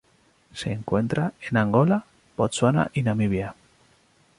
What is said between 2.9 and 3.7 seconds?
y Namibia.